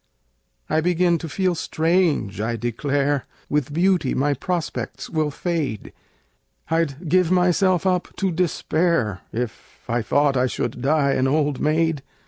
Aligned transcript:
I 0.67 0.81
begin 0.81 1.19
to 1.19 1.29
feel 1.29 1.53
strange, 1.53 2.41
I 2.41 2.55
declare! 2.55 3.25
With 3.49 3.71
beauty 3.71 4.15
my 4.15 4.33
prospects 4.33 5.11
will 5.11 5.29
fade 5.29 5.93
I'd 6.71 7.07
give 7.07 7.29
myself 7.29 7.85
up 7.85 8.07
to 8.15 8.31
despair 8.31 9.21
If 9.31 9.83
I 9.87 10.01
thought 10.01 10.35
I 10.35 10.47
should 10.47 10.81
die 10.81 11.11
an 11.11 11.27
old 11.27 11.59
maid! 11.59 12.01